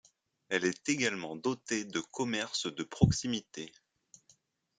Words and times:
Elle 0.49 0.65
est 0.65 0.89
également 0.89 1.35
dotée 1.35 1.85
de 1.85 1.99
commerces 1.99 2.65
de 2.73 2.81
proximité. 2.81 3.71